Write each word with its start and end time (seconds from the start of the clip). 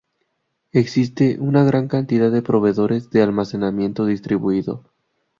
Existe 0.71 1.37
una 1.39 1.63
gran 1.63 1.87
cantidad 1.87 2.31
de 2.31 2.41
proveedores 2.41 3.11
de 3.11 3.21
almacenamiento 3.21 4.07
distribuido. 4.07 4.83